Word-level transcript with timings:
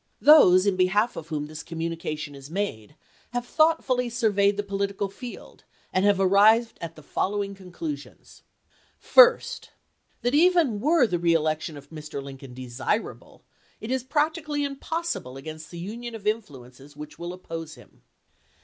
Those 0.19 0.65
in 0.65 0.77
behalf 0.77 1.15
of 1.15 1.27
whom 1.27 1.45
this 1.45 1.61
communication 1.61 2.33
is 2.33 2.49
made 2.49 2.95
have 3.33 3.45
thoughtfully 3.45 4.09
surveyed 4.09 4.57
the 4.57 4.63
political 4.63 5.09
field, 5.09 5.63
and 5.93 6.03
have 6.05 6.19
arrived 6.19 6.79
at 6.81 6.95
the 6.95 7.03
following 7.03 7.53
conclusions: 7.53 8.41
First, 8.97 9.69
that 10.23 10.33
even 10.33 10.79
were 10.79 11.05
the 11.05 11.19
reelection 11.19 11.77
of 11.77 11.91
Mr. 11.91 12.19
Lincoln 12.19 12.55
desirable, 12.55 13.43
it 13.79 13.91
is 13.91 14.01
practically 14.03 14.65
im 14.65 14.77
possible 14.77 15.37
against 15.37 15.69
the 15.69 15.77
union 15.77 16.15
of 16.15 16.25
influences 16.25 16.97
which 16.97 17.19
will 17.19 17.31
oppose 17.31 17.75
him. 17.75 18.01